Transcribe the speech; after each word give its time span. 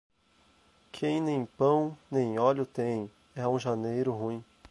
Quem 0.91 1.21
nem 1.21 1.45
pão 1.45 1.95
nem 2.09 2.39
óleo 2.39 2.65
tem, 2.65 3.07
é 3.35 3.47
um 3.47 3.59
janeiro 3.59 4.11
ruim. 4.11 4.43